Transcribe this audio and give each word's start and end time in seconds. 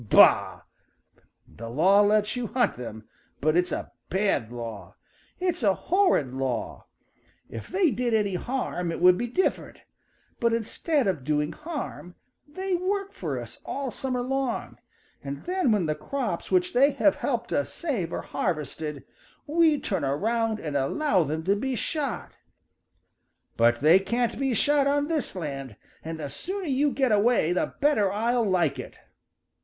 Bah! 0.09 0.61
The 1.47 1.69
law 1.69 2.01
lets 2.01 2.35
you 2.35 2.47
hunt 2.47 2.75
them, 2.75 3.07
but 3.39 3.55
it's 3.55 3.71
a 3.71 3.91
bad 4.09 4.51
law. 4.51 4.95
It's 5.39 5.61
a 5.61 5.75
horrid 5.75 6.33
law. 6.33 6.87
If 7.51 7.67
they 7.67 7.91
did 7.91 8.15
any 8.15 8.33
harm 8.33 8.91
it 8.91 8.99
would 8.99 9.15
be 9.15 9.27
different. 9.27 9.83
But 10.39 10.53
instead 10.53 11.05
of 11.05 11.23
doing 11.23 11.51
harm 11.53 12.15
they 12.47 12.73
work 12.73 13.13
for 13.13 13.39
us 13.39 13.59
all 13.63 13.91
summer 13.91 14.23
long, 14.23 14.79
and 15.23 15.43
then 15.43 15.71
when 15.71 15.85
the 15.85 15.93
crops 15.93 16.49
which 16.49 16.73
they 16.73 16.93
have 16.93 17.17
helped 17.17 17.53
us 17.53 17.71
save 17.71 18.11
are 18.11 18.21
harvested, 18.23 19.03
we 19.45 19.79
turn 19.79 20.03
around 20.03 20.59
and 20.59 20.75
allow 20.75 21.21
them 21.21 21.43
to 21.43 21.55
be 21.55 21.75
shot! 21.75 22.31
But 23.55 23.81
they 23.81 23.99
can't 23.99 24.39
be 24.39 24.55
shot 24.55 24.87
on 24.87 25.09
this 25.09 25.35
land, 25.35 25.75
and 26.03 26.19
the 26.19 26.27
sooner 26.27 26.65
you 26.65 26.91
get 26.91 27.11
away 27.11 27.53
the 27.53 27.75
better 27.79 28.11
I'll 28.11 28.41
like 28.43 28.79
it." 28.79 28.97